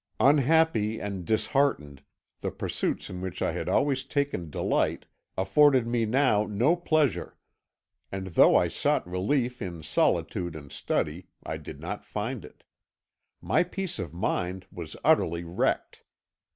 [0.19, 2.01] Unhappy and disheartened,
[2.39, 5.05] the pursuits in which I had always taken delight
[5.37, 7.37] afforded me now no pleasure,
[8.11, 12.63] and though I sought relief in solitude and study, I did not find it.
[13.43, 16.01] My peace of mind was utterly wrecked.